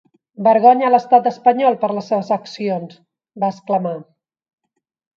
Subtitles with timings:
[0.45, 2.99] Vergonya a l’estat espanyol per les seves accions!,
[3.45, 3.97] va exclamar.